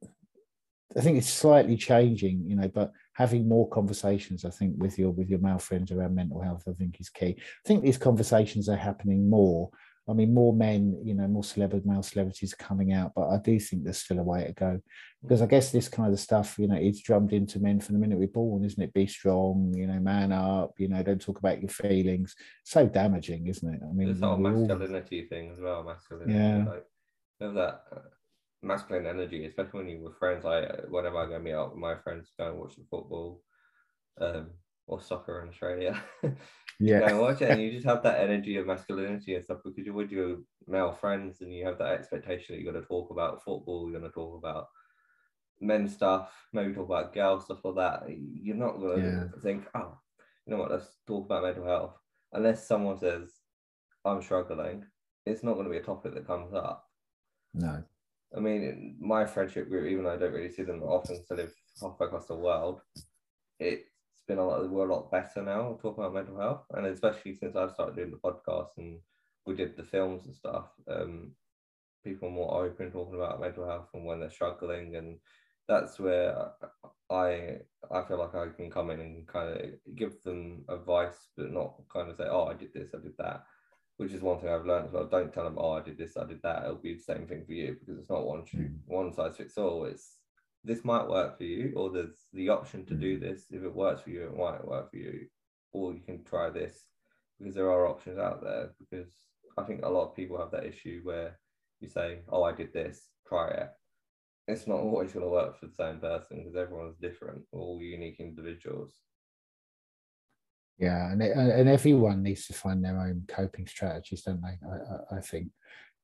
[0.98, 5.12] I think it's slightly changing, you know, but having more conversations, I think, with your
[5.12, 7.36] with your male friends around mental health, I think is key.
[7.38, 9.70] I think these conversations are happening more.
[10.10, 13.38] I mean, more men, you know, more celebrity male celebrities are coming out, but I
[13.38, 14.82] do think there's still a way to go
[15.22, 18.00] because I guess this kind of stuff, you know, it's drummed into men from the
[18.00, 18.94] minute we're born, isn't it?
[18.94, 22.36] Be strong, you know, man up, you know, don't talk about your feelings.
[22.64, 23.82] So damaging, isn't it?
[23.88, 25.28] I mean, this whole masculinity all...
[25.30, 26.34] thing as well, masculinity.
[26.34, 26.66] Yeah.
[26.68, 26.86] Like,
[27.40, 28.00] that uh,
[28.62, 30.46] masculine energy, especially when you're with friends.
[30.46, 33.42] I whenever I go meet up with my friends, go and watch the football,
[34.20, 34.52] um,
[34.88, 36.02] or soccer in Australia.
[36.80, 39.86] yeah, and watch it, and you just have that energy of masculinity and stuff because
[39.86, 43.10] you're with your male friends, and you have that expectation that you're going to talk
[43.12, 44.68] about football, you're going to talk about
[45.62, 48.04] men stuff, maybe talk about girl stuff like that.
[48.10, 49.42] You're not going to yeah.
[49.42, 49.98] think, oh,
[50.46, 50.72] you know what?
[50.72, 51.96] Let's talk about mental health,
[52.34, 53.32] unless someone says,
[54.04, 54.86] "I'm struggling."
[55.26, 56.90] It's not going to be a topic that comes up.
[57.54, 57.84] No.
[58.36, 61.54] I mean, my friendship group, even though I don't really see them often, to live
[61.82, 62.82] halfway across the world,
[63.60, 67.34] it's been a lot, we're a lot better now talking about mental health, and especially
[67.34, 69.00] since I've started doing the podcast and
[69.46, 70.68] we did the films and stuff.
[70.88, 71.32] Um,
[72.04, 75.18] people are more open talking about mental health and when they're struggling, and
[75.68, 76.36] that's where
[77.10, 77.58] I
[77.92, 81.76] I feel like I can come in and kind of give them advice, but not
[81.92, 83.44] kind of say, "Oh, I did this, I did that."
[84.00, 85.08] Which is one thing I've learned as well.
[85.08, 86.64] Don't tell them, oh, I did this, I did that.
[86.64, 89.58] It'll be the same thing for you because it's not one shoe, one size fits
[89.58, 89.84] all.
[89.84, 90.16] It's
[90.64, 93.24] this might work for you, or there's the option to do hmm.
[93.26, 93.48] this.
[93.52, 95.28] If it works for you, it might work for you,
[95.74, 96.86] or you can try this
[97.38, 98.70] because there are options out there.
[98.80, 99.12] Because
[99.58, 101.38] I think a lot of people have that issue where
[101.82, 103.70] you say, oh, I did this, try it.
[104.48, 107.82] It's not always going to work for the same person because everyone's different, we're all
[107.82, 108.94] unique individuals.
[110.80, 114.58] Yeah, and it, and everyone needs to find their own coping strategies, don't they?
[114.66, 115.50] I, I, think,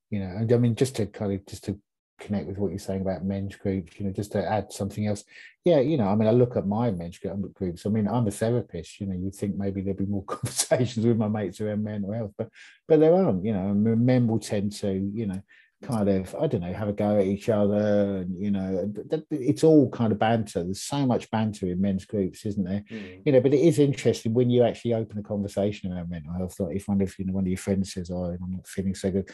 [0.10, 1.80] you know, and I mean, just to kind of just to
[2.20, 5.24] connect with what you're saying about men's groups, you know, just to add something else.
[5.64, 7.86] Yeah, you know, I mean, I look at my men's groups.
[7.86, 9.00] I mean, I'm a therapist.
[9.00, 12.34] You know, you'd think maybe there'd be more conversations with my mates around mental health,
[12.38, 12.50] but
[12.88, 13.46] but there aren't.
[13.46, 15.42] You know, men will tend to, you know,
[15.84, 18.92] kind of I don't know have a go at each other and you know
[19.30, 20.64] it's all kind of banter.
[20.64, 22.84] There's so much banter in men's groups isn't there?
[22.92, 23.22] Mm.
[23.26, 26.60] you know but it is interesting when you actually open a conversation around mental health.
[26.60, 28.96] Like if one of you know one of your friends says oh I'm not feeling
[28.96, 29.30] so good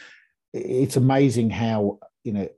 [0.52, 2.48] it's amazing how you know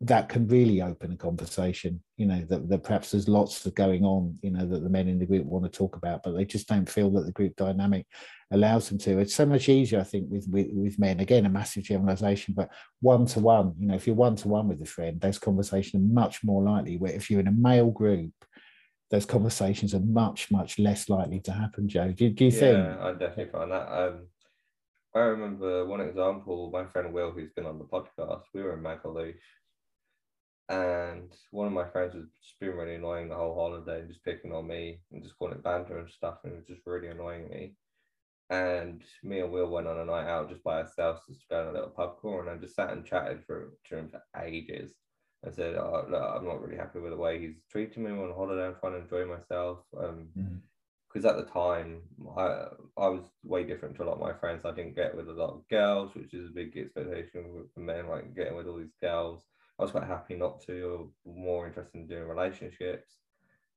[0.00, 4.04] that can really open a conversation you know that, that perhaps there's lots of going
[4.04, 6.44] on you know that the men in the group want to talk about but they
[6.44, 8.06] just don't feel that the group dynamic
[8.52, 9.18] allows them to.
[9.18, 11.20] It's so much easier i think with with, with men.
[11.20, 14.68] Again a massive generalization but one to one you know if you're one to one
[14.68, 17.90] with a friend those conversations are much more likely where if you're in a male
[17.90, 18.32] group
[19.10, 22.12] those conversations are much much less likely to happen joe.
[22.12, 24.26] Do, do you yeah, think i definitely find that um
[25.14, 28.82] I remember one example, my friend Will, who's been on the podcast, we were in
[28.82, 29.34] Magaluf
[30.68, 34.24] and one of my friends was just being really annoying the whole holiday and just
[34.24, 37.08] picking on me and just calling it banter and stuff and it was just really
[37.08, 37.72] annoying me.
[38.50, 41.70] And me and Will went on a night out just by ourselves, just going to
[41.70, 44.92] a little pub crawl, and I just sat and chatted for to him for ages.
[45.46, 48.34] I said, oh, look, I'm not really happy with the way he's treating me on
[48.34, 48.66] holiday.
[48.66, 49.80] I'm trying to enjoy myself.
[49.96, 50.28] Um,
[51.12, 51.30] because mm.
[51.30, 52.00] at the time
[52.36, 52.64] I
[52.96, 54.64] I was way different to a lot of my friends.
[54.64, 58.08] I didn't get with a lot of girls, which is a big expectation for men,
[58.08, 59.44] like getting with all these girls.
[59.78, 60.82] I was quite happy not to,
[61.26, 63.18] or more interested in doing relationships.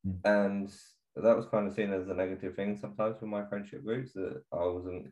[0.07, 0.19] Mm.
[0.25, 0.69] And
[1.15, 4.41] that was kind of seen as a negative thing sometimes with my friendship groups that
[4.51, 5.11] I wasn't,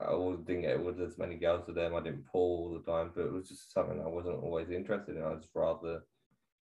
[0.00, 1.94] I always didn't get with as many girls with them.
[1.94, 5.16] I didn't pull all the time, but it was just something I wasn't always interested
[5.16, 5.22] in.
[5.22, 6.02] I just rather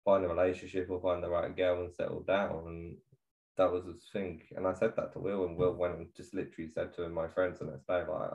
[0.06, 2.64] find a relationship or find the right girl and settle down.
[2.68, 2.98] And
[3.58, 4.42] that was the thing.
[4.56, 7.28] And I said that to Will, and Will went and just literally said to my
[7.28, 8.32] friends the next day, like,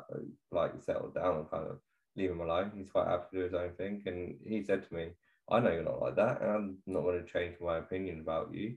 [0.51, 1.79] like settled down and kind of
[2.17, 2.73] leave him alone.
[2.77, 4.03] He's quite happy to do his own thing.
[4.07, 5.09] And he said to me,
[5.51, 8.53] I know you're not like that, and I'm not going to change my opinion about
[8.53, 8.77] you.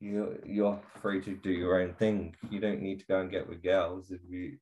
[0.00, 2.34] You're, you're free to do your own thing.
[2.50, 4.58] You don't need to go and get with girls if you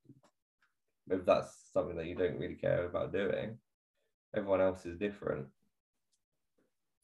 [1.10, 3.58] if that's something that you don't really care about doing.
[4.34, 5.46] Everyone else is different.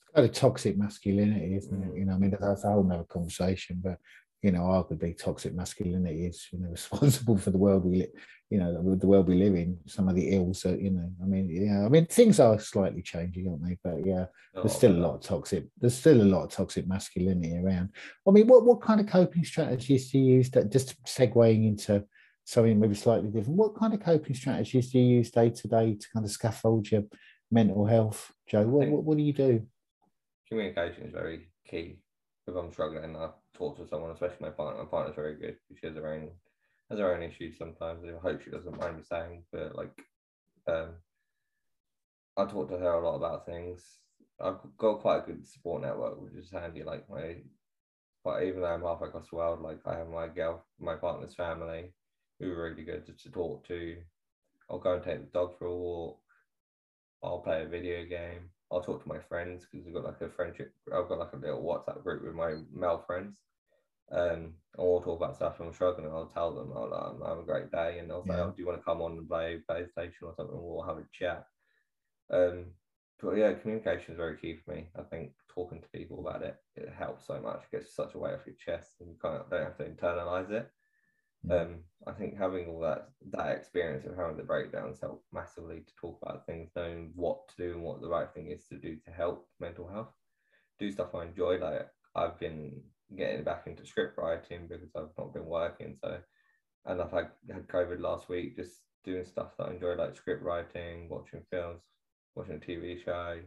[0.03, 1.99] It's kind of toxic masculinity, isn't it?
[1.99, 3.99] You know, I mean, that's a whole other conversation, but
[4.47, 8.11] you know, arguably toxic masculinity is, you know, responsible for the world we live,
[8.49, 11.11] you know, the, the world we live in, some of the ills that, you know,
[11.21, 13.77] I mean, yeah, I mean, things are slightly changing, aren't they?
[13.83, 16.87] But yeah, there's oh, still a lot of toxic, there's still a lot of toxic
[16.87, 17.89] masculinity around.
[18.25, 22.05] I mean, what, what kind of coping strategies do you use that just segueing into
[22.45, 23.59] something maybe slightly different?
[23.59, 26.89] What kind of coping strategies do you use day to day to kind of scaffold
[26.89, 27.03] your
[27.51, 28.63] mental health, Joe?
[28.63, 29.67] What, what, what do you do?
[30.49, 31.99] Communication is very key.
[32.47, 34.83] If I'm struggling, I talk to someone, especially my partner.
[34.83, 35.57] My partner's very good.
[35.81, 36.31] She has her own
[36.91, 38.05] has her own issues sometimes.
[38.05, 39.91] I hope she doesn't mind me saying, but like,
[40.69, 40.91] um,
[42.37, 43.83] I talk to her a lot about things.
[44.41, 46.83] I've got quite a good support network, which is handy.
[46.83, 47.37] Like my,
[48.25, 51.35] but even though I'm half across the world, like I have my girl, my partner's
[51.35, 51.93] family,
[52.39, 53.97] who are really good to, to talk to.
[54.71, 56.19] I'll go and take the dog for a walk.
[57.23, 58.51] I'll play a video game.
[58.71, 60.75] I'll talk to my friends because I've got like a friendship.
[60.93, 63.43] I've got like a little WhatsApp group with my male friends.
[64.11, 66.11] Um, and we'll talk about stuff and I'm struggling.
[66.13, 68.41] I'll tell them, I'll, um, have a great day, and they'll say, yeah.
[68.41, 71.09] "Oh, do you want to come on and play PlayStation or something?" We'll have a
[71.13, 71.47] chat.
[72.31, 72.75] Um,
[73.21, 74.91] but yeah, communication is very key for me.
[74.97, 77.65] I think talking to people about it it helps so much.
[77.65, 79.89] It gets such a weight off your chest, and you kind of don't have to
[79.91, 80.71] internalize it.
[81.51, 85.95] Um, I think having all that that experience of having the breakdowns help massively to
[86.01, 88.97] talk about things, knowing what to do and what the right thing is to do
[89.05, 90.13] to help mental health.
[90.79, 91.59] Do stuff I enjoy.
[91.59, 92.81] Like I've been
[93.17, 95.97] getting back into script writing because I've not been working.
[96.01, 96.19] So,
[96.87, 100.43] and I've had, had COVID last week, just doing stuff that I enjoy, like script
[100.43, 101.83] writing, watching films,
[102.35, 103.39] watching a TV show,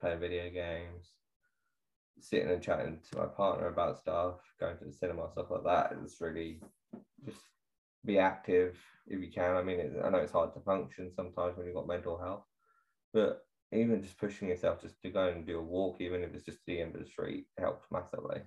[0.00, 1.12] playing video games,
[2.20, 5.96] sitting and chatting to my partner about stuff, going to the cinema, stuff like that.
[6.02, 6.60] It's really
[8.04, 9.56] be active if you can.
[9.56, 12.44] I mean, it, I know it's hard to function sometimes when you've got mental health,
[13.12, 16.44] but even just pushing yourself just to go and do a walk, even if it's
[16.44, 18.42] just the end of the street, helps massively.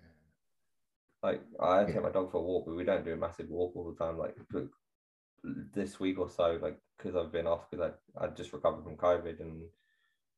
[1.24, 3.76] Like I take my dog for a walk, but we don't do a massive walk
[3.76, 4.20] all the time.
[4.20, 4.36] Like
[5.74, 8.98] this week or so, like because I've been off because I I just recovered from
[8.98, 9.64] COVID and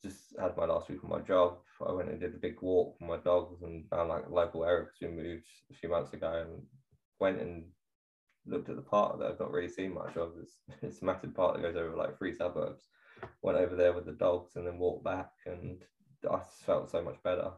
[0.02, 1.58] just had my last week on my job.
[1.86, 4.64] I went and did a big walk with my dogs and found like a local
[4.64, 6.62] area because we moved a few months ago and
[7.20, 7.66] went and
[8.48, 10.34] looked at the park that I've not really seen much of.
[10.42, 12.88] It's, it's a massive park that goes over like three suburbs.
[13.42, 15.80] Went over there with the dogs and then walked back and
[16.30, 17.52] I felt so much better.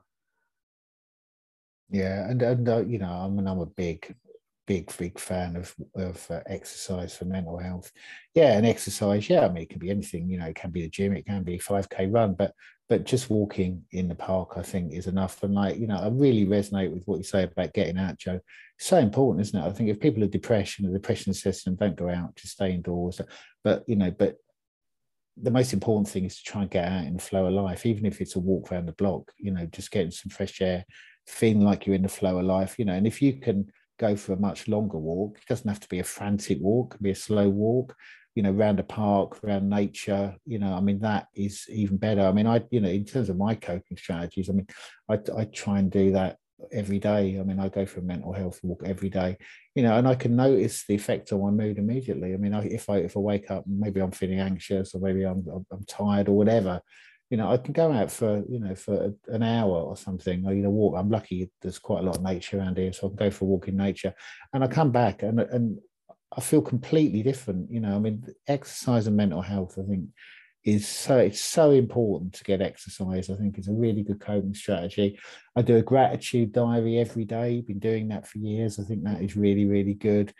[1.89, 4.15] Yeah, and and uh, you know, I mean, I'm a big,
[4.67, 7.91] big, big fan of of uh, exercise for mental health.
[8.36, 9.28] Yeah, and exercise.
[9.30, 10.30] Yeah, I mean, it can be anything.
[10.30, 12.54] You know, it can be the gym, it can be a five k run, but
[12.89, 15.43] but just walking in the park, I think, is enough.
[15.43, 18.39] And like, you know, I really resonate with what you say about getting out, Joe.
[18.80, 19.65] So important, isn't it?
[19.65, 22.71] I think if people are depressed and the depression system don't go out, just stay
[22.71, 23.21] indoors.
[23.63, 24.38] But you know, but
[25.41, 28.06] the most important thing is to try and get out the flow of life, even
[28.06, 30.84] if it's a walk around the block, you know, just getting some fresh air,
[31.28, 34.16] feeling like you're in the flow of life, you know, and if you can go
[34.16, 37.04] for a much longer walk, it doesn't have to be a frantic walk, it can
[37.04, 37.96] be a slow walk,
[38.36, 42.22] you know, around a park, around nature, you know, I mean, that is even better.
[42.22, 44.68] I mean, I, you know, in terms of my coping strategies, I mean,
[45.10, 46.38] I, I try and do that
[46.72, 47.40] every day.
[47.40, 49.38] I mean, I go for a mental health walk every day,
[49.76, 52.34] you know, and I can notice the effect on my mood immediately.
[52.34, 55.24] I mean, I, if I if I wake up, maybe I'm feeling anxious, or maybe
[55.24, 56.82] I'm I'm tired, or whatever,
[57.30, 60.54] you know, I can go out for you know for an hour or something, or
[60.54, 60.96] you know, walk.
[60.98, 63.46] I'm lucky; there's quite a lot of nature around here, so I can go for
[63.46, 64.13] a walk in nature,
[64.54, 65.80] and I come back and and
[66.36, 67.72] I feel completely different.
[67.72, 70.06] You know, I mean, exercise and mental health, I think
[70.65, 73.30] is so it's so important to get exercise.
[73.30, 75.18] I think it's a really good coping strategy.
[75.56, 77.62] I do a gratitude diary every day.
[77.62, 78.80] Been doing that for years.
[78.80, 80.34] I think that is really really good.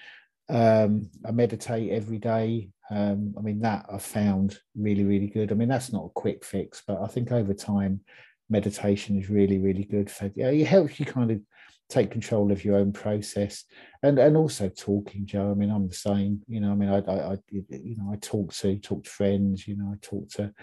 [0.50, 2.70] Um, I meditate every day.
[2.90, 5.52] Um, I mean that I've found really really good.
[5.52, 8.02] I mean that's not a quick fix, but I think over time
[8.50, 11.40] meditation is really really good for yeah it helps you kind of
[11.88, 13.64] take control of your own process
[14.04, 16.98] and and also talking joe i mean i'm the same you know i mean i
[16.98, 20.54] i, I you know i talk to talk to friends you know i talk to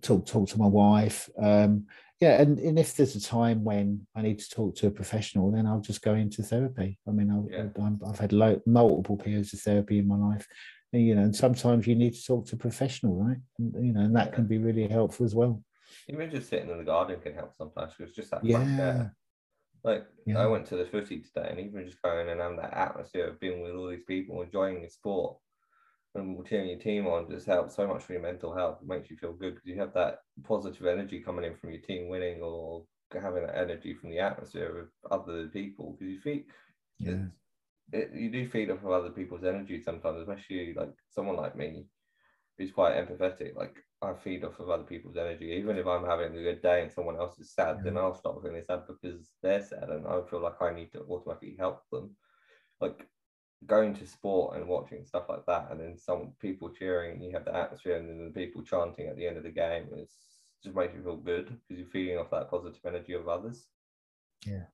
[0.00, 1.86] talk talk to my wife um
[2.20, 5.50] yeah and, and if there's a time when i need to talk to a professional
[5.50, 8.08] then i'll just go into therapy i mean i yeah.
[8.08, 8.32] i've had
[8.66, 10.46] multiple periods of therapy in my life
[10.92, 13.92] and, you know and sometimes you need to talk to a professional right and, you
[13.92, 14.34] know and that yeah.
[14.34, 15.62] can be really helpful as well
[16.08, 19.08] even just sitting in the garden can help sometimes because just that yeah
[19.84, 20.38] like yeah.
[20.38, 23.40] I went to the footy today, and even just going and having that atmosphere of
[23.40, 25.36] being with all these people, enjoying the sport,
[26.14, 28.78] and cheering your team on just helps so much for your mental health.
[28.82, 31.82] It makes you feel good because you have that positive energy coming in from your
[31.82, 36.40] team winning or having that energy from the atmosphere of other people because you feel
[36.98, 37.26] yeah.
[37.90, 41.86] It, you do feed off of other people's energy sometimes, especially like someone like me
[42.58, 43.56] who's quite empathetic.
[43.56, 45.56] Like I feed off of other people's energy.
[45.58, 47.82] Even if I'm having a good day and someone else is sad, yeah.
[47.84, 51.00] then I'll stop feeling sad because they're sad and I feel like I need to
[51.00, 52.14] automatically help them.
[52.80, 53.08] Like
[53.66, 57.32] going to sport and watching stuff like that, and then some people cheering, and you
[57.32, 59.86] have the atmosphere, and then the people chanting at the end of the game.
[59.96, 60.14] It's
[60.62, 63.66] just makes you feel good because you're feeding off that positive energy of others.
[64.46, 64.64] Yeah,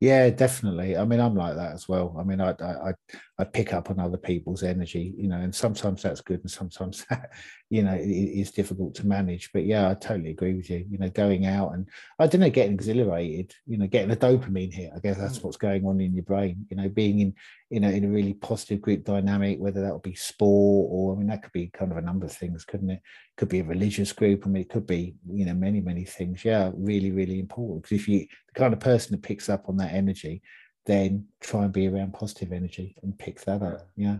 [0.00, 0.96] yeah, definitely.
[0.96, 2.16] I mean, I'm like that as well.
[2.18, 2.94] I mean, I, I
[3.38, 7.04] I pick up on other people's energy, you know, and sometimes that's good, and sometimes
[7.10, 7.30] that,
[7.68, 9.50] you know, it is difficult to manage.
[9.52, 10.86] But yeah, I totally agree with you.
[10.90, 11.86] You know, going out and
[12.18, 14.90] I don't know, getting exhilarated, you know, getting a dopamine hit.
[14.96, 15.44] I guess that's mm.
[15.44, 16.66] what's going on in your brain.
[16.70, 17.34] You know, being in
[17.70, 21.18] you know in a really positive group dynamic, whether that would be sport or I
[21.18, 23.00] mean, that could be kind of a number of things, couldn't it?
[23.36, 24.42] Could be a religious group.
[24.44, 26.44] I mean, it could be you know many many things.
[26.44, 29.76] Yeah, really really important because if you the kind of person that picks up on
[29.76, 30.42] that energy,
[30.84, 33.88] then try and be around positive energy and pick that up.
[33.96, 34.18] Yeah.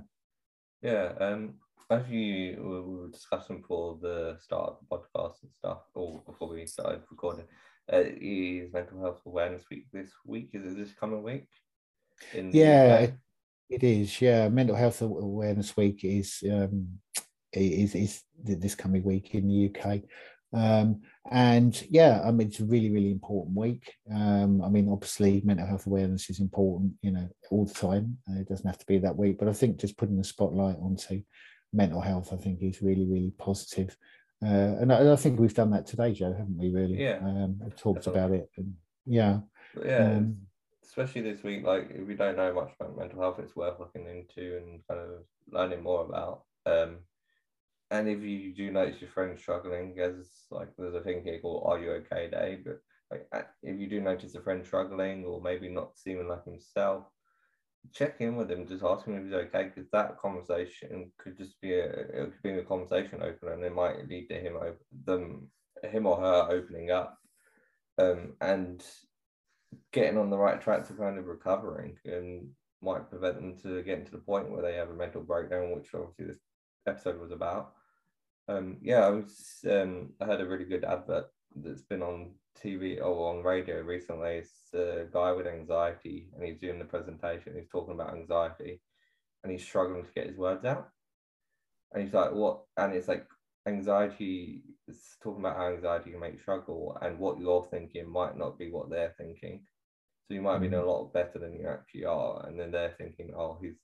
[0.82, 1.12] Yeah.
[1.20, 1.54] Um,
[1.90, 6.48] as you we were discussing for the start of the podcast and stuff, or before
[6.48, 7.46] we started recording,
[7.92, 10.50] uh, is Mental Health Awareness Week this week?
[10.52, 11.48] Is it this coming week?
[12.32, 13.08] yeah,
[13.70, 14.20] it, is.
[14.20, 16.98] Yeah, Mental Health Awareness Week is um,
[17.52, 20.02] is is this coming week in the UK.
[20.52, 23.94] Um, and yeah, I mean, it's a really, really important week.
[24.12, 28.18] Um, I mean, obviously, mental health awareness is important, you know, all the time.
[28.28, 30.76] Uh, it doesn't have to be that week, but I think just putting the spotlight
[30.76, 31.22] onto
[31.72, 33.96] mental health, I think, is really, really positive.
[34.44, 36.70] Uh, and I, I, think we've done that today, Joe, haven't we?
[36.70, 37.00] Really?
[37.00, 37.18] Yeah.
[37.18, 38.74] Um, we've talked about it, and
[39.06, 39.40] yeah.
[39.84, 40.12] Yeah.
[40.16, 40.38] Um,
[40.90, 44.06] especially this week, like if we don't know much about mental health, it's worth looking
[44.06, 46.42] into and kind of learning more about.
[46.66, 46.98] Um,
[47.92, 50.14] and if you do notice your friend struggling, as
[50.50, 52.80] like there's a thing here called "Are you okay?" Day, but
[53.10, 57.04] like if you do notice a friend struggling or maybe not seeming like himself,
[57.92, 61.60] check in with him, just ask him if he's okay, because that conversation could just
[61.60, 64.56] be a it could be a conversation opener, and it might lead to him
[65.04, 65.48] them
[65.84, 67.16] him or her opening up,
[67.98, 68.84] um, and
[69.92, 72.48] getting on the right track to kind of recovering and
[72.82, 75.94] might prevent them to getting to the point where they have a mental breakdown, which
[75.94, 76.38] obviously this
[76.86, 77.72] episode was about.
[78.48, 82.98] Um, yeah, I was um, I had a really good advert that's been on TV
[82.98, 84.38] or on radio recently.
[84.38, 87.54] It's a guy with anxiety, and he's doing the presentation.
[87.54, 88.80] He's talking about anxiety,
[89.42, 90.88] and he's struggling to get his words out.
[91.92, 93.26] And he's like, "What?" And it's like
[93.66, 94.62] anxiety.
[94.88, 98.58] It's talking about how anxiety can make you struggle, and what you're thinking might not
[98.58, 99.62] be what they're thinking.
[100.26, 100.86] So you might be doing mm.
[100.86, 103.76] a lot better than you actually are, and then they're thinking, "Oh, he's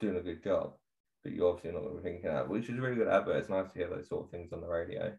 [0.00, 0.74] doing a good job,"
[1.22, 3.36] but you're obviously not really thinking that, which is a really good advert.
[3.36, 5.16] It's nice to hear those sort of things on the radio.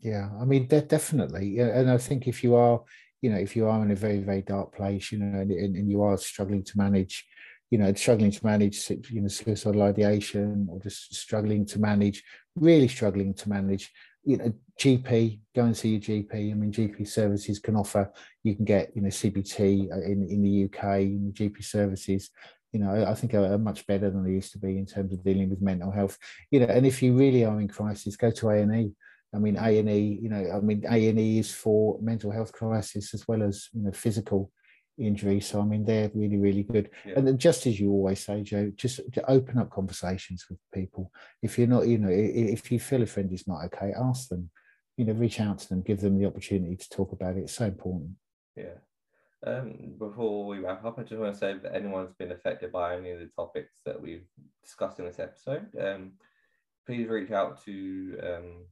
[0.00, 1.48] Yeah, I mean, de- definitely.
[1.56, 2.82] Yeah, And I think if you are,
[3.20, 5.76] you know, if you are in a very, very dark place, you know, and, and,
[5.76, 7.26] and you are struggling to manage,
[7.70, 12.22] you know, struggling to manage, you know, suicidal ideation or just struggling to manage,
[12.60, 13.92] really struggling to manage,
[14.24, 16.50] you know, GP, go and see your GP.
[16.50, 20.42] I mean, GP services can offer, you can get, you know, CBT uh, in, in
[20.42, 22.30] the UK, in GP services,
[22.72, 25.24] you know, I think are, much better than they used to be in terms of
[25.24, 26.18] dealing with mental health.
[26.50, 28.92] You know, and if you really are in crisis, go to A&E
[29.34, 30.18] I mean, A and E.
[30.22, 33.68] You know, I mean, A and E is for mental health crisis as well as
[33.72, 34.50] you know physical
[34.98, 35.40] injury.
[35.40, 36.90] So I mean, they're really, really good.
[37.04, 37.14] Yeah.
[37.16, 41.12] And then just as you always say, Joe, just open up conversations with people.
[41.42, 44.50] If you're not, you know, if you feel a friend is not okay, ask them.
[44.96, 47.42] You know, reach out to them, give them the opportunity to talk about it.
[47.42, 48.10] It's so important.
[48.56, 48.78] Yeah.
[49.46, 52.96] Um, before we wrap up, I just want to say if anyone's been affected by
[52.96, 54.26] any of the topics that we've
[54.64, 56.12] discussed in this episode, um,
[56.84, 58.64] please reach out to um,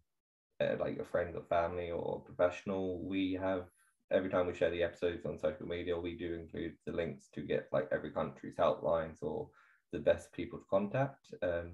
[0.61, 3.65] uh, like a friend or family or professional, we have
[4.11, 7.43] every time we share the episodes on social media, we do include the links to
[7.43, 9.49] get like every country's helplines or
[9.93, 11.35] the best people to contact.
[11.43, 11.73] Um,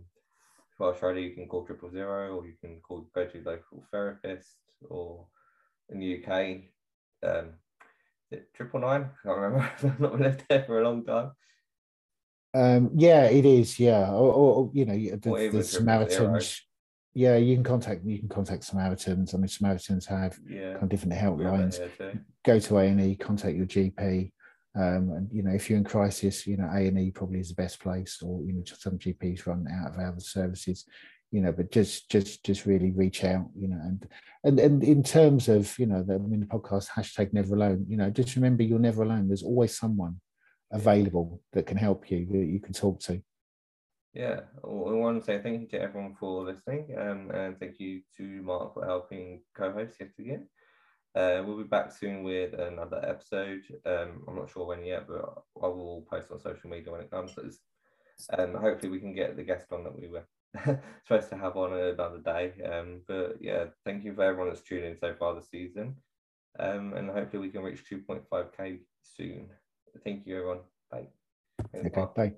[0.76, 4.56] for Australia, you can call triple zero, or you can call go to local therapist,
[4.88, 5.26] or
[5.90, 6.62] in the UK,
[7.22, 7.50] um,
[8.54, 9.10] triple nine.
[9.24, 9.70] I can't remember.
[9.82, 11.32] I've not lived there for a long time.
[12.54, 13.78] Um, yeah, it is.
[13.78, 16.62] Yeah, or, or you know, the, the Samaritans
[17.14, 19.34] yeah, you can contact you can contact Samaritans.
[19.34, 20.72] I mean, Samaritans have yeah.
[20.72, 21.78] kind of different helplines.
[22.44, 24.32] Go to A and E, contact your GP.
[24.74, 27.48] Um, and you know, if you're in crisis, you know, A and E probably is
[27.48, 30.86] the best place, or you know, some GPs run out of other services.
[31.30, 33.48] You know, but just just just really reach out.
[33.54, 34.08] You know, and
[34.44, 37.84] and and in terms of you know, the, I mean, the podcast hashtag Never Alone.
[37.88, 39.28] You know, just remember you're never alone.
[39.28, 40.16] There's always someone
[40.70, 43.22] available that can help you that you can talk to
[44.14, 48.02] yeah, we want to say thank you to everyone for listening, um, and thank you
[48.16, 50.48] to Mark for helping co-host yet again.
[51.14, 53.62] Uh, we'll be back soon with another episode.
[53.84, 57.10] Um, I'm not sure when yet, but I will post on social media when it
[57.10, 57.34] comes.
[58.30, 60.26] And um, hopefully we can get the guest on that we were
[61.04, 62.52] supposed to have on another day.
[62.64, 65.96] Um, but yeah, thank you for everyone that's tuned in so far this season.
[66.58, 69.50] Um, and hopefully we can reach 2.5k soon.
[70.04, 70.60] Thank you, everyone.
[70.90, 71.08] Bye.
[71.74, 72.32] okay, bye.